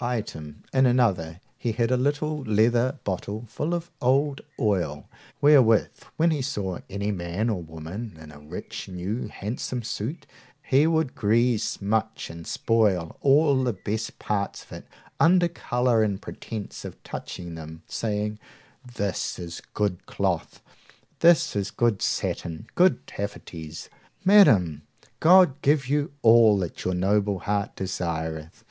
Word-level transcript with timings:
Item, 0.00 0.62
in 0.72 0.86
another 0.86 1.40
he 1.58 1.72
had 1.72 1.90
a 1.90 1.96
little 1.96 2.42
leather 2.44 3.00
bottle 3.02 3.44
full 3.48 3.74
of 3.74 3.90
old 4.00 4.40
oil, 4.60 5.08
wherewith, 5.40 5.88
when 6.16 6.30
he 6.30 6.40
saw 6.42 6.78
any 6.88 7.10
man 7.10 7.50
or 7.50 7.60
woman 7.60 8.16
in 8.20 8.30
a 8.30 8.38
rich 8.38 8.88
new 8.88 9.26
handsome 9.26 9.82
suit, 9.82 10.28
he 10.62 10.86
would 10.86 11.16
grease, 11.16 11.64
smutch, 11.64 12.30
and 12.30 12.46
spoil 12.46 13.16
all 13.20 13.64
the 13.64 13.72
best 13.72 14.20
parts 14.20 14.62
of 14.62 14.70
it 14.70 14.86
under 15.18 15.48
colour 15.48 16.04
and 16.04 16.22
pretence 16.22 16.84
of 16.84 17.02
touching 17.02 17.56
them, 17.56 17.82
saying, 17.88 18.38
This 18.94 19.40
is 19.40 19.60
good 19.74 20.06
cloth; 20.06 20.62
this 21.18 21.56
is 21.56 21.72
good 21.72 22.00
satin; 22.00 22.68
good 22.76 23.04
taffeties! 23.08 23.88
Madam, 24.24 24.82
God 25.18 25.60
give 25.62 25.88
you 25.88 26.12
all 26.22 26.58
that 26.58 26.84
your 26.84 26.94
noble 26.94 27.40
heart 27.40 27.74
desireth! 27.74 28.62